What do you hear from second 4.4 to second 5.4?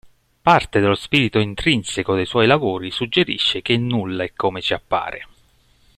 ci appare.